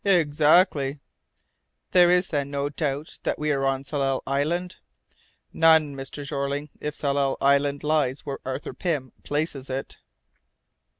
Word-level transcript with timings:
"Exactly." 0.03 0.99
"There 1.91 2.09
is, 2.09 2.29
then, 2.29 2.49
no 2.49 2.69
doubt 2.69 3.19
that 3.21 3.37
we 3.37 3.51
are 3.51 3.63
on 3.63 3.83
Tsalal 3.83 4.23
Island?" 4.25 4.77
"None, 5.53 5.93
Mr. 5.93 6.25
Jeorling, 6.25 6.71
if 6.79 6.95
Tsalal 6.95 7.37
Island 7.39 7.83
lies 7.83 8.21
where 8.21 8.39
Arthur 8.43 8.73
Pym 8.73 9.11
places 9.23 9.69
it." 9.69 9.99